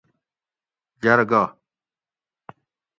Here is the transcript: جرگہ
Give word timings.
جرگہ 1.03 1.43